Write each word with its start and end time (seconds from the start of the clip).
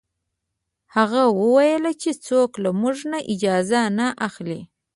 هغه 0.95 1.21
وویل 1.39 1.85
چې 2.01 2.11
څوک 2.27 2.49
له 2.63 2.69
موږ 2.81 2.97
نه 3.11 3.19
اجازه 3.33 3.81
نه 3.97 4.07
اخلي. 4.27 4.59